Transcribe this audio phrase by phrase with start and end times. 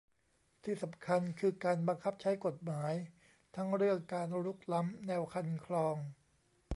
[0.63, 2.93] ที่สำคัญคือการบังคับใช้กฎหมาย
[3.55, 5.97] ทั้งเรื่องการรุกล้ำแนวคันคลอง